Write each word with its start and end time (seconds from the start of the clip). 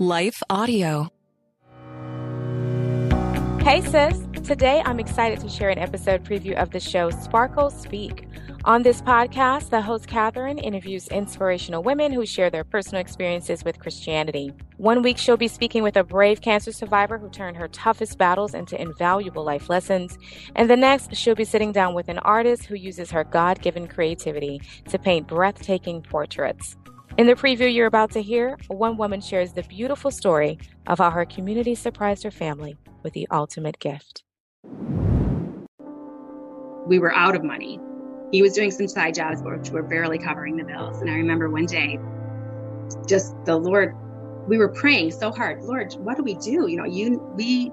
Life 0.00 0.42
Audio. 0.50 1.08
Hey, 3.62 3.80
sis. 3.80 4.20
Today, 4.42 4.82
I'm 4.84 4.98
excited 4.98 5.38
to 5.38 5.48
share 5.48 5.70
an 5.70 5.78
episode 5.78 6.24
preview 6.24 6.60
of 6.60 6.72
the 6.72 6.80
show 6.80 7.10
Sparkle 7.10 7.70
Speak. 7.70 8.26
On 8.64 8.82
this 8.82 9.00
podcast, 9.00 9.70
the 9.70 9.80
host 9.80 10.08
Kathryn 10.08 10.60
interviews 10.60 11.06
inspirational 11.06 11.84
women 11.84 12.10
who 12.10 12.26
share 12.26 12.50
their 12.50 12.64
personal 12.64 13.00
experiences 13.00 13.64
with 13.64 13.78
Christianity. 13.78 14.52
One 14.78 15.00
week, 15.00 15.16
she'll 15.16 15.36
be 15.36 15.46
speaking 15.46 15.84
with 15.84 15.96
a 15.96 16.02
brave 16.02 16.40
cancer 16.40 16.72
survivor 16.72 17.16
who 17.16 17.28
turned 17.28 17.56
her 17.56 17.68
toughest 17.68 18.18
battles 18.18 18.52
into 18.52 18.80
invaluable 18.80 19.44
life 19.44 19.68
lessons. 19.68 20.18
And 20.56 20.68
the 20.68 20.76
next, 20.76 21.14
she'll 21.14 21.36
be 21.36 21.44
sitting 21.44 21.70
down 21.70 21.94
with 21.94 22.08
an 22.08 22.18
artist 22.18 22.64
who 22.64 22.74
uses 22.74 23.12
her 23.12 23.22
God 23.22 23.62
given 23.62 23.86
creativity 23.86 24.60
to 24.88 24.98
paint 24.98 25.28
breathtaking 25.28 26.02
portraits. 26.02 26.76
In 27.16 27.26
the 27.26 27.34
preview 27.34 27.72
you're 27.72 27.86
about 27.86 28.10
to 28.12 28.22
hear, 28.22 28.56
one 28.68 28.96
woman 28.96 29.20
shares 29.20 29.52
the 29.52 29.62
beautiful 29.62 30.10
story 30.10 30.58
of 30.86 30.98
how 30.98 31.10
her 31.10 31.24
community 31.24 31.74
surprised 31.74 32.22
her 32.24 32.30
family 32.30 32.76
with 33.02 33.12
the 33.12 33.28
ultimate 33.30 33.78
gift. 33.78 34.24
We 36.86 36.98
were 36.98 37.14
out 37.14 37.34
of 37.34 37.44
money 37.44 37.80
he 38.34 38.42
was 38.42 38.52
doing 38.52 38.72
some 38.72 38.88
side 38.88 39.14
jobs 39.14 39.42
which 39.44 39.70
were 39.70 39.84
barely 39.84 40.18
covering 40.18 40.56
the 40.56 40.64
bills. 40.64 41.00
And 41.00 41.08
I 41.08 41.14
remember 41.14 41.48
one 41.48 41.66
day, 41.66 42.00
just 43.06 43.32
the 43.44 43.56
Lord, 43.56 43.94
we 44.48 44.58
were 44.58 44.70
praying 44.70 45.12
so 45.12 45.30
hard, 45.30 45.62
Lord, 45.62 45.94
what 46.00 46.16
do 46.16 46.24
we 46.24 46.34
do? 46.34 46.66
You 46.66 46.78
know, 46.78 46.84
you 46.84 47.18
we 47.36 47.70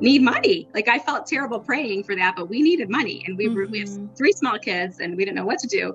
need 0.00 0.22
money. 0.22 0.68
Like 0.74 0.88
I 0.88 0.98
felt 0.98 1.28
terrible 1.28 1.60
praying 1.60 2.02
for 2.02 2.16
that, 2.16 2.34
but 2.36 2.48
we 2.48 2.60
needed 2.60 2.90
money, 2.90 3.22
and 3.24 3.38
we 3.38 3.48
were 3.48 3.62
mm-hmm. 3.62 3.72
we 3.72 3.80
have 3.80 3.88
mm-hmm. 3.88 4.14
three 4.14 4.32
small 4.32 4.58
kids, 4.58 4.98
and 4.98 5.16
we 5.16 5.24
didn't 5.24 5.36
know 5.36 5.46
what 5.46 5.60
to 5.60 5.68
do. 5.68 5.94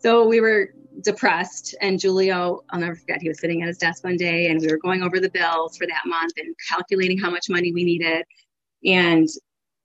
So 0.00 0.28
we 0.28 0.42
were 0.42 0.74
depressed. 1.02 1.74
And 1.80 2.00
Julio, 2.00 2.62
I'll 2.70 2.80
never 2.80 2.94
forget, 2.94 3.22
he 3.22 3.28
was 3.28 3.40
sitting 3.40 3.62
at 3.62 3.68
his 3.68 3.78
desk 3.78 4.04
one 4.04 4.16
day, 4.16 4.48
and 4.48 4.60
we 4.60 4.68
were 4.68 4.78
going 4.78 5.02
over 5.02 5.20
the 5.20 5.30
bills 5.30 5.76
for 5.76 5.86
that 5.86 6.02
month 6.06 6.32
and 6.36 6.54
calculating 6.68 7.18
how 7.18 7.30
much 7.30 7.48
money 7.48 7.72
we 7.72 7.84
needed. 7.84 8.24
And 8.84 9.28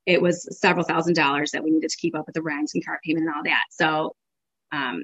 it 0.05 0.21
was 0.21 0.47
several 0.59 0.83
thousand 0.85 1.15
dollars 1.15 1.51
that 1.51 1.63
we 1.63 1.71
needed 1.71 1.89
to 1.89 1.97
keep 1.97 2.15
up 2.15 2.25
with 2.25 2.35
the 2.35 2.41
rent 2.41 2.71
and 2.73 2.85
car 2.85 2.99
payment 3.03 3.27
and 3.27 3.35
all 3.35 3.43
that. 3.43 3.63
So 3.69 4.15
um, 4.71 5.03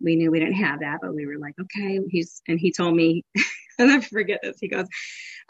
we 0.00 0.16
knew 0.16 0.30
we 0.30 0.40
didn't 0.40 0.54
have 0.54 0.80
that, 0.80 0.98
but 1.00 1.14
we 1.14 1.26
were 1.26 1.38
like, 1.38 1.54
okay. 1.60 2.00
He's 2.08 2.42
and 2.48 2.58
he 2.58 2.72
told 2.72 2.96
me, 2.96 3.22
I'll 3.78 3.86
never 3.86 4.02
forget 4.02 4.40
this. 4.42 4.58
He 4.60 4.68
goes, 4.68 4.86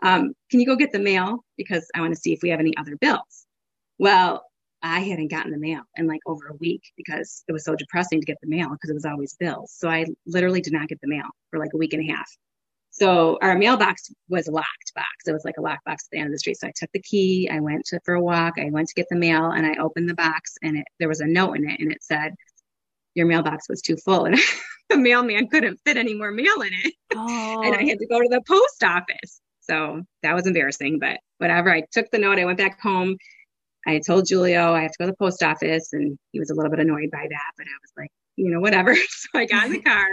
um, 0.03 0.33
"Can 0.51 0.61
you 0.61 0.67
go 0.67 0.77
get 0.77 0.93
the 0.93 0.99
mail 0.99 1.45
because 1.57 1.87
I 1.95 2.01
want 2.01 2.15
to 2.15 2.21
see 2.21 2.33
if 2.33 2.41
we 2.43 2.51
have 2.51 2.61
any 2.61 2.77
other 2.77 2.97
bills?" 2.97 3.47
Well, 3.99 4.45
I 4.85 5.01
hadn't 5.01 5.31
gotten 5.31 5.51
the 5.51 5.59
mail 5.59 5.81
in 5.97 6.07
like 6.07 6.21
over 6.27 6.49
a 6.49 6.57
week 6.57 6.83
because 6.95 7.43
it 7.49 7.53
was 7.53 7.65
so 7.65 7.75
depressing 7.75 8.21
to 8.21 8.27
get 8.27 8.37
the 8.43 8.49
mail 8.49 8.69
because 8.69 8.91
it 8.91 8.95
was 8.95 9.07
always 9.07 9.35
bills. 9.35 9.73
So 9.75 9.89
I 9.89 10.05
literally 10.27 10.61
did 10.61 10.75
not 10.75 10.89
get 10.89 11.01
the 11.01 11.09
mail 11.09 11.25
for 11.51 11.59
like 11.59 11.71
a 11.73 11.79
week 11.79 11.95
and 11.95 12.09
a 12.09 12.13
half. 12.13 12.29
So 12.91 13.39
our 13.41 13.57
mailbox 13.57 14.13
was 14.29 14.47
a 14.47 14.53
locked 14.53 14.93
box. 14.95 15.27
It 15.27 15.33
was 15.33 15.45
like 15.45 15.57
a 15.57 15.63
locked 15.63 15.87
box 15.87 16.05
at 16.05 16.11
the 16.13 16.19
end 16.19 16.27
of 16.27 16.33
the 16.33 16.39
street. 16.39 16.59
So 16.61 16.69
I 16.69 16.73
took 16.77 16.91
the 16.93 17.01
key, 17.01 17.49
I 17.51 17.61
went 17.61 17.87
to, 17.87 18.01
for 18.05 18.15
a 18.15 18.23
walk, 18.23 18.55
I 18.59 18.69
went 18.71 18.89
to 18.89 18.95
get 18.95 19.07
the 19.09 19.17
mail, 19.17 19.53
and 19.53 19.67
I 19.67 19.75
opened 19.81 20.09
the 20.09 20.15
box, 20.15 20.55
and 20.63 20.77
it, 20.77 20.85
there 21.01 21.09
was 21.09 21.21
a 21.21 21.27
note 21.27 21.55
in 21.55 21.69
it, 21.69 21.81
and 21.81 21.91
it 21.91 22.03
said, 22.03 22.35
"Your 23.15 23.27
mailbox 23.27 23.69
was 23.69 23.81
too 23.81 23.97
full," 23.97 24.27
and 24.27 24.39
the 24.91 24.99
mailman 24.99 25.49
couldn't 25.49 25.81
fit 25.85 25.97
any 25.97 26.15
more 26.15 26.31
mail 26.31 26.61
in 26.61 26.73
it, 26.73 26.95
oh. 27.17 27.63
and 27.65 27.75
I 27.75 27.83
oh. 27.83 27.89
had 27.89 27.99
to 27.99 28.07
go 28.07 28.21
to 28.21 28.29
the 28.29 28.43
post 28.47 28.85
office. 28.85 29.41
So 29.63 30.03
that 30.23 30.35
was 30.35 30.47
embarrassing, 30.47 30.99
but 30.99 31.19
whatever. 31.39 31.73
I 31.73 31.85
took 31.91 32.11
the 32.13 32.19
note, 32.19 32.39
I 32.39 32.45
went 32.45 32.59
back 32.59 32.81
home. 32.81 33.17
I 33.87 34.01
told 34.05 34.29
Julio 34.29 34.73
I 34.73 34.83
have 34.83 34.93
to 34.93 34.99
go 34.99 35.07
to 35.07 35.13
the 35.13 35.17
post 35.17 35.43
office, 35.43 35.93
and 35.93 36.19
he 36.33 36.41
was 36.41 36.51
a 36.51 36.55
little 36.55 36.71
bit 36.71 36.81
annoyed 36.81 37.11
by 37.11 37.27
that, 37.29 37.51
but 37.57 37.67
I 37.67 37.77
was 37.83 37.93
like, 37.97 38.11
you 38.37 38.51
know, 38.51 38.61
whatever. 38.61 38.95
So 39.09 39.29
I 39.39 39.47
got 39.47 39.67
in 39.67 39.73
the 39.73 39.81
car, 39.83 40.07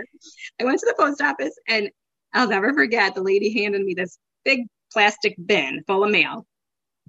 I 0.60 0.64
went 0.64 0.80
to 0.80 0.86
the 0.86 1.02
post 1.02 1.22
office, 1.22 1.58
and 1.68 1.90
I'll 2.34 2.48
never 2.48 2.74
forget 2.74 3.16
the 3.16 3.24
lady 3.24 3.62
handed 3.62 3.82
me 3.82 3.94
this 3.94 4.18
big 4.44 4.68
plastic 4.92 5.36
bin 5.46 5.84
full 5.88 6.04
of 6.04 6.12
mail. 6.12 6.46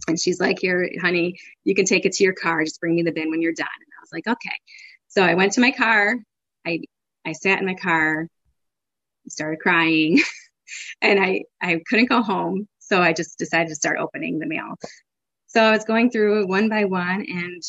And 0.09 0.21
she's 0.21 0.41
like, 0.41 0.59
Here, 0.61 0.89
honey, 1.01 1.39
you 1.65 1.75
can 1.75 1.85
take 1.85 2.05
it 2.07 2.13
to 2.13 2.25
your 2.25 2.33
car. 2.33 2.65
Just 2.65 2.81
bring 2.81 2.95
me 2.95 3.03
the 3.03 3.13
bin 3.13 3.31
when 3.31 3.43
you're 3.43 3.53
done. 3.53 3.67
And 3.67 3.93
I 3.99 4.01
was 4.03 4.13
like, 4.13 4.27
Okay. 4.27 4.57
So 5.09 5.23
I 5.23 5.35
went 5.35 5.53
to 5.53 5.61
my 5.61 5.71
car. 5.71 6.17
I 6.67 6.81
I 7.25 7.33
sat 7.33 7.61
in 7.61 7.67
my 7.67 7.75
car, 7.75 8.27
started 9.29 9.61
crying, 9.61 10.21
and 11.03 11.21
I, 11.21 11.45
I 11.61 11.81
couldn't 11.87 12.09
go 12.09 12.23
home. 12.23 12.69
So 12.79 13.01
I 13.01 13.13
just 13.13 13.39
decided 13.39 13.69
to 13.69 13.75
start 13.75 13.99
opening 13.99 14.39
the 14.39 14.47
mail. 14.47 14.75
So 15.53 15.63
I 15.63 15.71
was 15.73 15.85
going 15.85 16.11
through 16.11 16.47
one 16.47 16.71
by 16.71 16.87
one, 16.87 17.27
and 17.29 17.63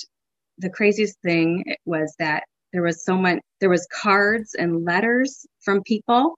the 0.57 0.69
craziest 0.69 1.19
thing 1.21 1.75
was 1.85 2.16
that 2.17 2.44
there 2.71 2.81
was 2.81 3.03
so 3.03 3.17
much 3.17 3.39
there 3.59 3.69
was 3.69 3.85
cards 3.91 4.55
and 4.55 4.85
letters 4.85 5.45
from 5.61 5.83
people 5.83 6.35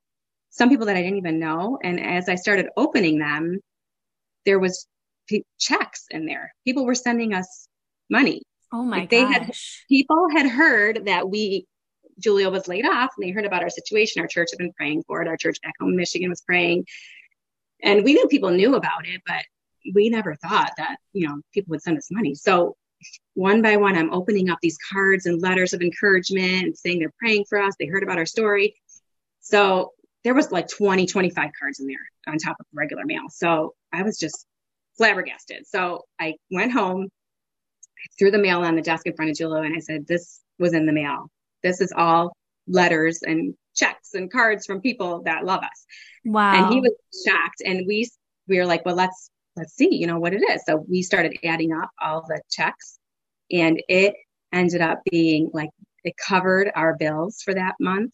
some 0.55 0.69
people 0.69 0.85
that 0.85 0.95
I 0.95 1.01
didn't 1.01 1.17
even 1.17 1.37
know. 1.37 1.77
And 1.83 1.99
as 1.99 2.29
I 2.29 2.35
started 2.35 2.69
opening 2.77 3.19
them, 3.19 3.59
there 4.45 4.57
was 4.57 4.87
p- 5.27 5.43
checks 5.59 6.05
in 6.09 6.25
there. 6.25 6.53
People 6.65 6.85
were 6.85 6.95
sending 6.95 7.33
us 7.33 7.67
money. 8.09 8.41
Oh 8.71 8.83
my 8.83 8.99
like 8.99 9.09
they 9.09 9.23
gosh. 9.23 9.33
had 9.33 9.51
people 9.89 10.27
had 10.33 10.47
heard 10.47 11.07
that 11.07 11.29
we 11.29 11.65
Julio 12.23 12.49
was 12.49 12.69
laid 12.69 12.85
off 12.85 13.11
and 13.17 13.27
they 13.27 13.31
heard 13.31 13.45
about 13.45 13.63
our 13.63 13.69
situation. 13.69 14.21
Our 14.21 14.27
church 14.27 14.47
had 14.51 14.57
been 14.57 14.71
praying 14.71 15.03
for 15.07 15.21
it. 15.21 15.27
Our 15.27 15.35
church 15.35 15.57
back 15.61 15.73
home 15.79 15.89
in 15.89 15.97
Michigan 15.97 16.29
was 16.29 16.41
praying. 16.41 16.85
And 17.83 18.05
we 18.05 18.13
knew 18.13 18.27
people 18.27 18.51
knew 18.51 18.75
about 18.75 19.05
it, 19.05 19.21
but 19.27 19.43
we 19.93 20.09
never 20.09 20.35
thought 20.35 20.71
that, 20.77 20.97
you 21.13 21.27
know, 21.27 21.41
people 21.53 21.71
would 21.71 21.81
send 21.81 21.97
us 21.97 22.09
money. 22.11 22.35
So 22.35 22.75
one 23.33 23.61
by 23.61 23.77
one, 23.77 23.95
I'm 23.95 24.13
opening 24.13 24.49
up 24.49 24.59
these 24.61 24.77
cards 24.91 25.25
and 25.25 25.41
letters 25.41 25.73
of 25.73 25.81
encouragement 25.81 26.63
and 26.63 26.77
saying 26.77 26.99
they're 26.99 27.13
praying 27.19 27.45
for 27.47 27.59
us. 27.59 27.73
They 27.79 27.85
heard 27.85 28.03
about 28.03 28.17
our 28.17 28.25
story. 28.25 28.75
So 29.41 29.91
there 30.23 30.33
was 30.33 30.51
like 30.51 30.67
20, 30.67 31.05
25 31.05 31.51
cards 31.59 31.79
in 31.79 31.87
there 31.87 31.97
on 32.27 32.37
top 32.37 32.55
of 32.59 32.65
regular 32.73 33.05
mail. 33.05 33.29
So 33.29 33.75
I 33.93 34.01
was 34.03 34.17
just 34.17 34.45
flabbergasted. 34.97 35.67
So 35.67 36.05
I 36.19 36.35
went 36.49 36.71
home, 36.71 37.09
threw 38.17 38.31
the 38.31 38.39
mail 38.39 38.61
on 38.61 38.75
the 38.75 38.81
desk 38.81 39.05
in 39.05 39.15
front 39.15 39.31
of 39.31 39.37
Julio, 39.37 39.61
and 39.61 39.75
I 39.75 39.79
said, 39.79 40.07
This 40.07 40.41
was 40.57 40.73
in 40.73 40.85
the 40.85 40.93
mail. 40.93 41.29
This 41.63 41.81
is 41.81 41.93
all 41.95 42.35
letters 42.67 43.21
and 43.21 43.53
checks 43.75 44.13
and 44.13 44.31
cards 44.31 44.65
from 44.65 44.81
people 44.81 45.23
that 45.23 45.45
love 45.45 45.61
us. 45.61 45.85
Wow. 46.23 46.53
And 46.53 46.73
he 46.73 46.79
was 46.79 46.93
shocked. 47.25 47.61
And 47.63 47.85
we 47.87 48.09
we 48.47 48.57
were 48.57 48.65
like, 48.65 48.85
Well, 48.85 48.95
let's 48.95 49.29
let's 49.55 49.75
see, 49.75 49.95
you 49.95 50.07
know, 50.07 50.19
what 50.19 50.33
it 50.33 50.41
is. 50.41 50.63
So 50.65 50.85
we 50.87 51.01
started 51.01 51.37
adding 51.43 51.73
up 51.73 51.89
all 52.01 52.25
the 52.27 52.41
checks 52.49 52.99
and 53.51 53.81
it 53.87 54.15
ended 54.51 54.81
up 54.81 55.01
being 55.09 55.49
like 55.53 55.69
it 56.03 56.15
covered 56.17 56.71
our 56.75 56.95
bills 56.95 57.41
for 57.43 57.53
that 57.53 57.75
month 57.79 58.13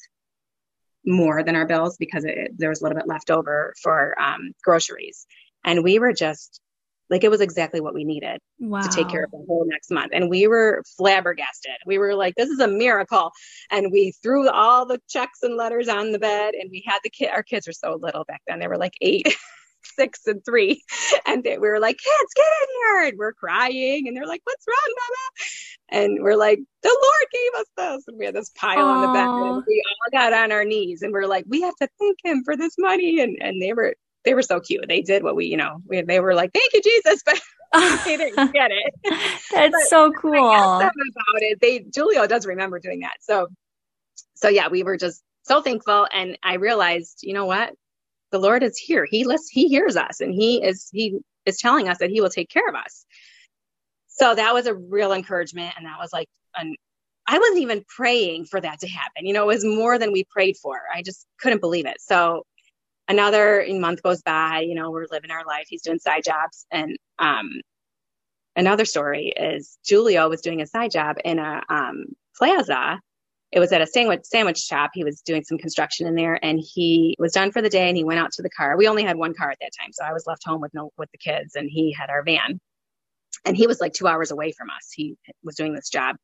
more 1.06 1.44
than 1.44 1.56
our 1.56 1.66
bills 1.66 1.97
because 1.97 2.24
it, 2.25 2.52
there 2.57 2.69
was 2.69 2.81
a 2.81 2.84
little 2.84 2.97
bit 2.97 3.07
left 3.07 3.31
over 3.31 3.74
for 3.81 4.19
um, 4.22 4.52
groceries. 4.63 5.25
And 5.66 5.84
we 5.84 6.00
were 6.00 6.13
just 6.13 6.62
like, 7.09 7.24
it 7.24 7.31
was 7.31 7.41
exactly 7.41 7.81
what 7.81 7.94
we 7.94 8.06
needed 8.06 8.40
wow. 8.59 8.81
to 8.81 8.90
take 8.90 9.09
care 9.09 9.23
of 9.23 9.31
the 9.31 9.44
whole 9.47 9.66
next 9.68 9.91
month. 9.91 10.12
And 10.13 10.29
we 10.29 10.47
were 10.47 10.81
flabbergasted. 10.97 11.75
We 11.85 11.97
were 11.97 12.16
like, 12.16 12.35
this 12.35 12.50
is 12.50 12.59
a 12.59 12.68
miracle. 12.68 13.31
And 13.69 13.91
we 13.91 14.13
threw 14.23 14.50
all 14.50 14.85
the 14.85 15.02
checks 15.09 15.40
and 15.44 15.58
letters 15.58 15.90
on 15.90 16.12
the 16.12 16.19
bed 16.19 16.53
and 16.53 16.69
we 16.72 16.84
had 16.88 17.00
the 17.03 17.09
kid, 17.09 17.29
our 17.34 17.44
kids 17.44 17.68
were 17.68 17.73
so 17.73 17.97
little 18.02 18.23
back 18.23 18.41
then. 18.47 18.59
They 18.59 18.68
were 18.68 18.78
like 18.78 18.94
eight. 19.02 19.35
six 19.96 20.28
and 20.28 20.44
three. 20.44 20.84
And 21.28 21.44
they, 21.44 21.57
we 21.57 21.69
were 21.69 21.79
like, 21.79 21.97
kids, 21.97 22.34
get 22.35 22.46
in 22.46 22.68
here. 22.75 23.09
And 23.09 23.18
we're 23.18 23.34
crying. 23.34 24.07
And 24.07 24.18
they're 24.18 24.25
like, 24.25 24.41
what's 24.44 24.66
wrong, 24.68 24.96
mama? 24.97 26.03
And 26.03 26.24
we're 26.24 26.35
like, 26.35 26.59
the 26.81 26.90
Lord 26.90 27.28
gave 27.31 27.62
us 27.62 27.68
this. 27.78 28.07
And 28.07 28.18
we 28.18 28.25
had 28.25 28.35
this 28.35 28.50
pile 28.50 28.85
Aww. 28.85 28.94
on 28.94 29.02
the 29.02 29.07
bed. 29.07 29.29
And 29.29 29.63
we 29.68 29.84
all 29.88 30.19
got 30.19 30.34
on 30.34 30.52
our 30.52 30.66
knees 30.66 31.02
and 31.02 31.13
we're 31.13 31.28
like, 31.28 31.46
we 31.47 31.62
have 31.62 31.75
to 31.75 31.88
thank 32.00 32.18
him 32.24 32.44
for 32.44 32.57
this 32.57 32.75
money. 32.78 33.19
And, 33.19 33.38
and 33.41 33.62
they 33.62 33.74
were, 33.74 33.96
they 34.25 34.34
were 34.34 34.41
so 34.41 34.59
cute. 34.59 34.85
They 34.88 35.02
did 35.02 35.24
what 35.24 35.35
we, 35.35 35.46
you 35.46 35.57
know, 35.57 35.78
we, 35.88 36.02
they 36.02 36.19
were 36.19 36.34
like, 36.34 36.52
thank 36.53 36.73
you, 36.73 36.81
Jesus. 36.81 37.22
But 37.25 37.40
they 38.06 38.18
didn't 38.18 38.52
get 38.52 38.69
it. 38.72 38.94
That's 39.53 39.72
but 39.72 39.88
so 39.88 40.12
cool. 40.12 40.52
about 40.52 40.91
it. 41.38 41.59
They, 41.62 41.85
Julio 41.96 42.28
does 42.28 42.46
remember 42.46 42.79
doing 42.79 43.00
that. 43.00 43.16
So, 43.22 43.47
so 44.35 44.50
yeah, 44.50 44.68
we 44.68 44.84
were 44.84 44.97
just 44.97 45.23
so 45.44 45.62
thankful. 45.62 46.08
And 46.13 46.38
I 46.44 46.56
realized, 46.56 47.19
you 47.23 47.34
know 47.34 47.46
what? 47.46 47.73
The 48.31 48.39
Lord 48.39 48.63
is 48.63 48.78
here. 48.78 49.05
He 49.09 49.23
listens, 49.25 49.49
he 49.49 49.67
hears 49.67 49.95
us 49.95 50.22
and 50.22 50.33
he 50.33 50.63
is 50.63 50.89
he 50.91 51.19
is 51.45 51.57
telling 51.57 51.89
us 51.89 51.97
that 51.99 52.09
he 52.09 52.22
will 52.22 52.29
take 52.29 52.49
care 52.49 52.67
of 52.67 52.75
us. 52.75 53.05
So 54.07 54.35
that 54.35 54.53
was 54.53 54.67
a 54.67 54.75
real 54.75 55.13
encouragement 55.13 55.73
and 55.78 55.85
that 55.85 55.99
was 55.99 56.11
like 56.13 56.28
an 56.55 56.75
I 57.28 57.37
wasn't 57.37 57.59
even 57.59 57.85
praying 57.87 58.45
for 58.45 58.59
that 58.59 58.79
to 58.79 58.87
happen. 58.87 59.25
You 59.25 59.33
know, 59.33 59.43
it 59.43 59.53
was 59.53 59.66
more 59.66 59.97
than 59.97 60.11
we 60.11 60.25
prayed 60.25 60.57
for. 60.57 60.81
I 60.93 61.01
just 61.01 61.28
couldn't 61.39 61.61
believe 61.61 61.85
it. 61.85 61.97
So 61.99 62.43
another 63.07 63.66
month 63.69 64.01
goes 64.01 64.22
by, 64.22 64.61
you 64.61 64.75
know, 64.75 64.91
we're 64.91 65.05
living 65.11 65.31
our 65.31 65.45
life. 65.45 65.66
He's 65.69 65.84
doing 65.84 65.99
side 65.99 66.23
jobs 66.25 66.66
and 66.72 66.97
um 67.19 67.61
another 68.55 68.85
story 68.85 69.34
is 69.35 69.77
Julio 69.87 70.29
was 70.29 70.41
doing 70.41 70.61
a 70.61 70.67
side 70.67 70.91
job 70.91 71.17
in 71.23 71.39
a 71.39 71.61
um 71.69 72.05
plaza 72.35 72.99
it 73.51 73.59
was 73.59 73.71
at 73.71 73.81
a 73.81 73.87
sandwich 73.87 74.21
sandwich 74.23 74.59
shop. 74.59 74.91
He 74.93 75.03
was 75.03 75.21
doing 75.21 75.43
some 75.43 75.57
construction 75.57 76.07
in 76.07 76.15
there, 76.15 76.39
and 76.43 76.59
he 76.59 77.15
was 77.19 77.33
done 77.33 77.51
for 77.51 77.61
the 77.61 77.69
day. 77.69 77.87
And 77.87 77.97
he 77.97 78.03
went 78.03 78.19
out 78.19 78.31
to 78.33 78.41
the 78.41 78.49
car. 78.49 78.77
We 78.77 78.87
only 78.87 79.03
had 79.03 79.17
one 79.17 79.33
car 79.33 79.51
at 79.51 79.57
that 79.61 79.71
time, 79.79 79.91
so 79.91 80.05
I 80.05 80.13
was 80.13 80.25
left 80.25 80.43
home 80.45 80.61
with 80.61 80.73
no 80.73 80.91
with 80.97 81.11
the 81.11 81.17
kids, 81.17 81.55
and 81.55 81.69
he 81.69 81.91
had 81.91 82.09
our 82.09 82.23
van. 82.23 82.59
And 83.45 83.57
he 83.57 83.67
was 83.67 83.81
like 83.81 83.93
two 83.93 84.07
hours 84.07 84.31
away 84.31 84.51
from 84.51 84.69
us. 84.69 84.91
He 84.93 85.15
was 85.43 85.55
doing 85.55 85.73
this 85.73 85.89
job, 85.89 86.15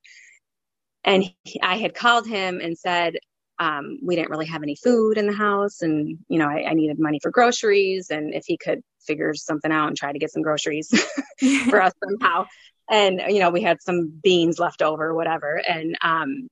and 1.03 1.23
he, 1.43 1.61
I 1.61 1.77
had 1.77 1.93
called 1.93 2.27
him 2.27 2.59
and 2.61 2.77
said, 2.77 3.17
um, 3.59 3.99
we 4.03 4.15
didn't 4.15 4.29
really 4.29 4.45
have 4.45 4.61
any 4.61 4.75
food 4.75 5.17
in 5.17 5.25
the 5.25 5.33
house 5.33 5.81
and 5.81 6.19
you 6.27 6.37
know 6.37 6.47
I, 6.47 6.69
I, 6.69 6.73
needed 6.73 6.99
money 6.99 7.19
for 7.23 7.31
groceries 7.31 8.11
and 8.11 8.35
if 8.35 8.43
he 8.45 8.55
could 8.55 8.81
figure 9.01 9.33
something 9.33 9.71
out 9.71 9.87
and 9.87 9.97
try 9.97 10.11
to 10.11 10.19
get 10.19 10.31
some 10.31 10.43
groceries 10.43 10.89
for 11.69 11.81
us 11.81 11.93
somehow 12.03 12.45
and 12.87 13.19
you 13.29 13.39
know 13.39 13.49
we 13.49 13.61
had 13.61 13.81
some 13.81 14.11
beans 14.21 14.59
left 14.59 14.83
over 14.83 15.13
whatever 15.15 15.59
and 15.67 15.97
um, 16.01 16.47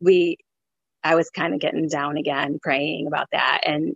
we 0.00 0.36
i 1.04 1.14
was 1.14 1.30
kind 1.30 1.54
of 1.54 1.60
getting 1.60 1.88
down 1.88 2.16
again 2.16 2.58
praying 2.62 3.06
about 3.06 3.28
that. 3.32 3.62
And 3.64 3.94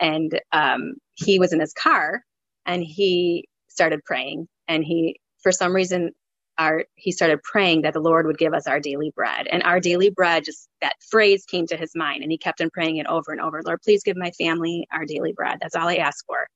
and 0.00 0.40
um, 0.52 0.94
he 1.14 1.38
was 1.38 1.52
in 1.52 1.60
his 1.60 1.72
car 1.72 2.22
and 2.66 2.82
he 2.82 3.48
started 3.68 4.04
praying. 4.04 4.48
And 4.68 4.84
he 4.84 5.20
for 5.42 5.52
some 5.52 5.74
reason 5.74 6.12
our 6.56 6.84
he 6.94 7.10
started 7.10 7.42
praying 7.42 7.82
that 7.82 7.92
the 7.94 8.00
lord 8.00 8.26
would 8.26 8.38
give 8.38 8.54
us 8.54 8.66
our 8.66 8.80
daily 8.80 9.12
bread. 9.14 9.46
And 9.50 9.62
our 9.62 9.80
daily 9.80 10.10
bread 10.10 10.44
just 10.44 10.68
that 10.80 10.94
phrase 11.10 11.44
came 11.44 11.66
to 11.68 11.76
his 11.76 11.92
mind 11.94 12.22
and 12.22 12.30
he 12.30 12.38
kept 12.38 12.60
on 12.60 12.70
praying 12.70 12.96
it 12.96 13.06
over 13.06 13.32
and 13.32 13.40
over. 13.40 13.62
Lord 13.62 13.82
please 13.82 14.02
give 14.02 14.16
my 14.16 14.30
family 14.32 14.86
our 14.92 15.04
daily 15.04 15.32
bread. 15.32 15.58
That's 15.60 15.76
all 15.76 15.88
i 15.88 15.96
ask 15.96 16.24
for. 16.26 16.46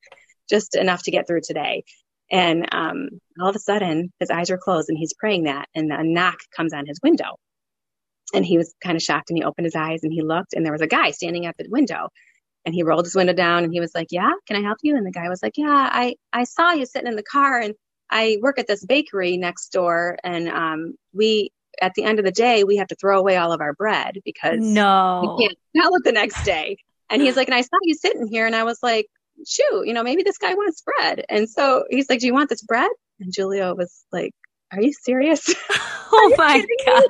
Just 0.49 0.77
enough 0.77 1.03
to 1.05 1.11
get 1.11 1.27
through 1.27 1.43
today. 1.43 1.85
And 2.31 2.69
um, 2.73 3.09
all 3.41 3.49
of 3.49 3.57
a 3.57 3.61
sudden 3.61 4.13
his 4.21 4.31
eyes 4.31 4.51
are 4.51 4.59
closed 4.59 4.89
and 4.89 4.99
he's 4.99 5.15
praying 5.15 5.45
that 5.45 5.69
and 5.75 5.93
a 5.93 6.05
knock 6.05 6.39
comes 6.57 6.73
on 6.73 6.87
his 6.87 7.01
window 7.03 7.37
and 8.35 8.45
he 8.45 8.59
was 8.59 8.75
kind 8.83 8.97
of 8.97 9.03
shocked 9.03 9.31
and 9.31 9.39
he 9.39 9.45
opened 9.45 9.65
his 9.65 9.77
eyes 9.77 10.01
and 10.03 10.13
he 10.13 10.23
looked 10.23 10.53
and 10.53 10.65
there 10.65 10.73
was 10.73 10.83
a 10.83 10.87
guy 10.87 11.11
standing 11.11 11.47
at 11.47 11.57
the 11.59 11.67
window 11.69 12.09
and 12.65 12.75
he 12.75 12.83
rolled 12.83 13.05
his 13.05 13.15
window 13.15 13.33
down 13.33 13.65
and 13.65 13.73
he 13.73 13.81
was 13.81 13.95
like 13.95 14.09
yeah 14.11 14.33
can 14.47 14.57
i 14.57 14.61
help 14.61 14.79
you 14.83 14.97
and 14.97 15.07
the 15.07 15.11
guy 15.11 15.29
was 15.29 15.43
like 15.43 15.57
yeah 15.57 15.89
i 15.93 16.15
i 16.33 16.45
saw 16.45 16.73
you 16.73 16.87
sitting 16.87 17.09
in 17.09 17.17
the 17.17 17.23
car 17.23 17.61
and 17.61 17.75
I 18.11 18.39
work 18.41 18.59
at 18.59 18.67
this 18.67 18.85
bakery 18.85 19.37
next 19.37 19.71
door, 19.71 20.19
and 20.25 20.49
um, 20.49 20.95
we 21.13 21.51
at 21.81 21.95
the 21.95 22.05
end 22.05 22.19
of 22.19 22.25
the 22.25 22.33
day 22.33 22.65
we 22.65 22.77
have 22.77 22.89
to 22.89 22.97
throw 22.97 23.19
away 23.19 23.37
all 23.37 23.53
of 23.53 23.61
our 23.61 23.73
bread 23.73 24.19
because 24.25 24.59
no, 24.61 25.37
we 25.39 25.45
can't 25.45 25.59
sell 25.77 25.95
it 25.95 26.05
the 26.05 26.13
next 26.13 26.43
day. 26.45 26.79
And 27.11 27.23
he's 27.23 27.37
like, 27.37 27.49
and 27.49 27.55
I 27.55 27.63
saw 27.63 27.77
you 27.83 27.95
sitting 27.95 28.27
here, 28.27 28.47
and 28.47 28.57
I 28.57 28.65
was 28.65 28.83
like, 28.83 29.07
shoot, 29.47 29.87
you 29.87 29.93
know, 29.93 30.03
maybe 30.03 30.23
this 30.23 30.39
guy 30.39 30.55
wants 30.55 30.83
bread. 30.83 31.25
And 31.29 31.49
so 31.49 31.85
he's 31.91 32.09
like, 32.09 32.21
do 32.21 32.27
you 32.27 32.35
want 32.35 32.49
this 32.49 32.63
bread? 32.63 32.91
And 33.21 33.33
Julio 33.35 33.75
was 33.75 34.05
like, 34.13 34.33
are 34.73 34.81
you 34.81 34.93
serious? 34.93 35.55
Oh 36.11 36.35
my 36.39 36.65
god! 36.87 37.05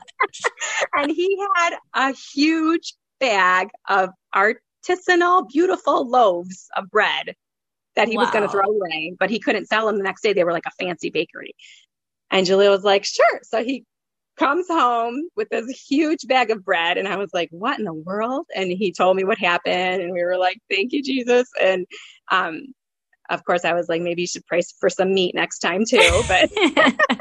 and 0.94 1.12
he 1.12 1.38
had 1.56 1.76
a 1.94 2.12
huge 2.12 2.94
bag 3.20 3.68
of 3.88 4.10
artisanal, 4.34 5.48
beautiful 5.48 6.08
loaves 6.08 6.68
of 6.76 6.90
bread 6.90 7.36
that 7.94 8.08
he 8.08 8.16
wow. 8.16 8.24
was 8.24 8.32
going 8.32 8.42
to 8.42 8.48
throw 8.48 8.64
away, 8.64 9.14
but 9.18 9.30
he 9.30 9.38
couldn't 9.38 9.66
sell 9.66 9.86
them 9.86 9.98
the 9.98 10.02
next 10.02 10.22
day. 10.22 10.32
They 10.32 10.42
were 10.42 10.52
like 10.52 10.66
a 10.66 10.84
fancy 10.84 11.10
bakery. 11.10 11.54
And 12.30 12.46
Julio 12.46 12.70
was 12.70 12.82
like, 12.82 13.04
sure. 13.04 13.40
So 13.44 13.62
he 13.62 13.84
comes 14.36 14.66
home 14.68 15.28
with 15.36 15.48
this 15.48 15.68
huge 15.68 16.26
bag 16.26 16.50
of 16.50 16.64
bread. 16.64 16.98
And 16.98 17.08
I 17.08 17.16
was 17.16 17.30
like, 17.32 17.48
what 17.50 17.78
in 17.78 17.84
the 17.84 17.94
world? 17.94 18.46
And 18.54 18.70
he 18.70 18.92
told 18.92 19.16
me 19.16 19.24
what 19.24 19.38
happened. 19.38 20.02
And 20.02 20.12
we 20.12 20.22
were 20.24 20.38
like, 20.38 20.58
thank 20.70 20.92
you, 20.92 21.02
Jesus. 21.02 21.48
And, 21.60 21.86
um, 22.30 22.66
of 23.30 23.44
course, 23.44 23.64
I 23.64 23.74
was 23.74 23.88
like, 23.88 24.00
maybe 24.00 24.22
you 24.22 24.26
should 24.26 24.46
pray 24.46 24.60
for 24.80 24.88
some 24.88 25.12
meat 25.12 25.34
next 25.34 25.58
time 25.58 25.84
too. 25.84 26.22
But 26.28 26.50
you 26.56 26.72
know, 26.74 26.92
we 27.06 27.16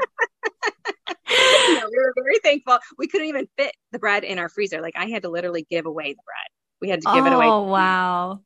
were 2.16 2.22
very 2.22 2.38
thankful. 2.42 2.78
We 2.96 3.06
couldn't 3.06 3.28
even 3.28 3.48
fit 3.56 3.72
the 3.92 3.98
bread 3.98 4.24
in 4.24 4.38
our 4.38 4.48
freezer. 4.48 4.80
Like 4.80 4.96
I 4.96 5.06
had 5.06 5.22
to 5.22 5.28
literally 5.28 5.66
give 5.70 5.86
away 5.86 6.12
the 6.12 6.22
bread. 6.24 6.48
We 6.80 6.88
had 6.88 7.00
to 7.02 7.12
give 7.12 7.24
oh, 7.24 7.26
it 7.26 7.32
away. 7.32 7.46
Oh, 7.46 7.62
wow. 7.62 8.40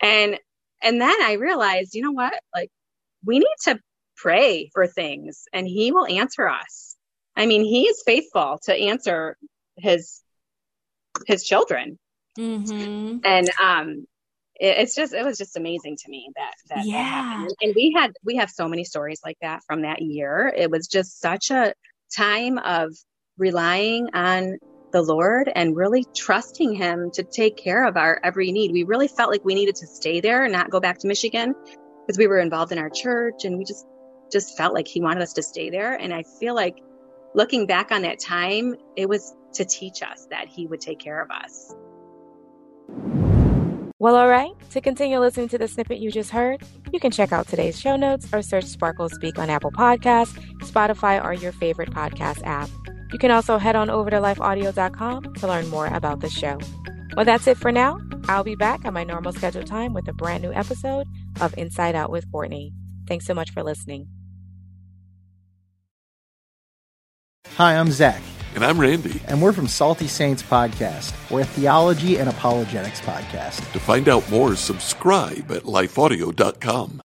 And 0.00 0.38
and 0.82 1.00
then 1.00 1.22
I 1.22 1.34
realized, 1.34 1.94
you 1.94 2.02
know 2.02 2.12
what? 2.12 2.34
Like, 2.54 2.70
we 3.24 3.38
need 3.38 3.56
to 3.64 3.78
pray 4.16 4.70
for 4.74 4.86
things 4.86 5.44
and 5.52 5.66
he 5.66 5.92
will 5.92 6.06
answer 6.06 6.48
us. 6.48 6.96
I 7.36 7.46
mean, 7.46 7.64
he 7.64 7.84
is 7.84 8.02
faithful 8.04 8.58
to 8.64 8.74
answer 8.74 9.36
his, 9.76 10.20
his 11.26 11.42
children. 11.42 11.98
Mm-hmm. 12.38 13.18
And, 13.24 13.50
um, 13.62 14.06
it, 14.60 14.78
it's 14.78 14.94
just, 14.94 15.14
it 15.14 15.24
was 15.24 15.38
just 15.38 15.56
amazing 15.56 15.96
to 16.04 16.10
me 16.10 16.30
that, 16.36 16.52
that, 16.68 16.86
yeah. 16.86 17.46
That 17.46 17.54
and 17.62 17.74
we 17.74 17.94
had, 17.96 18.12
we 18.22 18.36
have 18.36 18.50
so 18.50 18.68
many 18.68 18.84
stories 18.84 19.20
like 19.24 19.38
that 19.40 19.62
from 19.66 19.82
that 19.82 20.02
year. 20.02 20.52
It 20.54 20.70
was 20.70 20.86
just 20.86 21.18
such 21.20 21.50
a 21.50 21.72
time 22.16 22.58
of 22.58 22.92
relying 23.38 24.08
on 24.14 24.58
the 24.92 25.02
Lord 25.02 25.50
and 25.54 25.76
really 25.76 26.04
trusting 26.14 26.72
Him 26.74 27.10
to 27.14 27.24
take 27.24 27.56
care 27.56 27.84
of 27.84 27.96
our 27.96 28.20
every 28.22 28.52
need. 28.52 28.70
We 28.72 28.84
really 28.84 29.08
felt 29.08 29.30
like 29.30 29.44
we 29.44 29.54
needed 29.54 29.74
to 29.76 29.86
stay 29.86 30.20
there 30.20 30.44
and 30.44 30.52
not 30.52 30.70
go 30.70 30.80
back 30.80 30.98
to 31.00 31.08
Michigan 31.08 31.54
because 32.06 32.16
we 32.16 32.26
were 32.26 32.38
involved 32.38 32.70
in 32.70 32.78
our 32.78 32.90
church 32.90 33.44
and 33.44 33.58
we 33.58 33.64
just 33.64 33.86
just 34.32 34.56
felt 34.56 34.72
like 34.72 34.86
He 34.86 35.00
wanted 35.00 35.22
us 35.22 35.32
to 35.34 35.42
stay 35.42 35.70
there. 35.70 35.94
And 35.94 36.14
I 36.14 36.22
feel 36.40 36.54
like 36.54 36.78
looking 37.34 37.66
back 37.66 37.92
on 37.92 38.02
that 38.02 38.20
time, 38.20 38.76
it 38.96 39.08
was 39.08 39.34
to 39.54 39.64
teach 39.64 40.02
us 40.02 40.26
that 40.30 40.48
He 40.48 40.66
would 40.66 40.80
take 40.80 41.00
care 41.00 41.20
of 41.20 41.30
us. 41.30 41.74
Well, 44.00 44.16
all 44.16 44.28
right. 44.28 44.52
To 44.70 44.80
continue 44.80 45.18
listening 45.18 45.48
to 45.48 45.58
the 45.58 45.66
snippet 45.66 45.98
you 45.98 46.10
just 46.10 46.30
heard, 46.30 46.62
you 46.92 47.00
can 47.00 47.10
check 47.10 47.32
out 47.32 47.48
today's 47.48 47.80
show 47.80 47.96
notes 47.96 48.28
or 48.32 48.42
search 48.42 48.64
Sparkle 48.64 49.08
Speak 49.08 49.38
on 49.38 49.48
Apple 49.48 49.72
Podcasts, 49.72 50.36
Spotify, 50.74 51.24
or 51.24 51.32
your 51.32 51.52
favorite 51.52 51.90
podcast 51.90 52.44
app. 52.44 52.68
You 53.12 53.18
can 53.18 53.30
also 53.30 53.58
head 53.58 53.76
on 53.76 53.90
over 53.90 54.10
to 54.10 54.16
lifeaudio.com 54.16 55.34
to 55.34 55.46
learn 55.46 55.68
more 55.68 55.86
about 55.86 56.20
the 56.20 56.28
show. 56.28 56.58
Well, 57.16 57.24
that's 57.24 57.46
it 57.46 57.56
for 57.56 57.70
now. 57.70 58.00
I'll 58.28 58.42
be 58.42 58.56
back 58.56 58.84
on 58.84 58.94
my 58.94 59.04
normal 59.04 59.32
scheduled 59.32 59.66
time 59.66 59.94
with 59.94 60.08
a 60.08 60.12
brand 60.12 60.42
new 60.42 60.52
episode 60.52 61.06
of 61.40 61.56
Inside 61.56 61.94
Out 61.94 62.10
with 62.10 62.30
Courtney. 62.32 62.72
Thanks 63.06 63.26
so 63.26 63.34
much 63.34 63.50
for 63.50 63.62
listening. 63.62 64.08
Hi, 67.56 67.76
I'm 67.76 67.92
Zach. 67.92 68.20
And 68.54 68.64
I'm 68.64 68.80
Randy. 68.80 69.20
And 69.26 69.42
we're 69.42 69.52
from 69.52 69.68
Salty 69.68 70.08
Saints 70.08 70.42
Podcast. 70.42 71.12
We're 71.30 71.42
a 71.42 71.44
theology 71.44 72.18
and 72.18 72.28
apologetics 72.28 73.00
podcast. 73.00 73.70
To 73.72 73.80
find 73.80 74.08
out 74.08 74.28
more, 74.30 74.56
subscribe 74.56 75.50
at 75.52 75.62
lifeaudio.com. 75.64 77.00